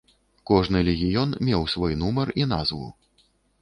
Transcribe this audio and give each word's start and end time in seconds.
Кожны 0.51 0.81
легіён 0.87 1.37
меў 1.51 1.71
свой 1.77 1.93
нумар 2.03 2.37
і 2.43 2.53
назву. 2.53 2.95